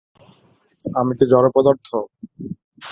[0.85, 1.87] আমি কি জড়পদার্থ।